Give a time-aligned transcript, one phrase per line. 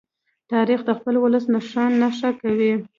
[0.51, 2.73] تاریخ د خپل ولس نښان نښه کوي.